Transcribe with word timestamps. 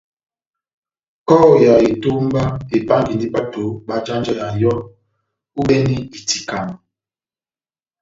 Kɔhɔ 1.27 1.51
ya 1.65 1.73
etómba 1.89 2.43
epángandi 2.77 3.25
bato 3.33 3.63
bajanjeya 3.87 4.47
yɔ́ 4.61 4.77
ohibɛnɛ 5.59 5.93
itikama. 6.17 6.75